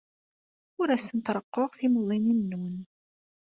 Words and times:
Ur 0.81 0.87
asent-reqquɣ 0.95 1.69
i 1.71 1.77
timuḍinin-nwen. 1.79 2.77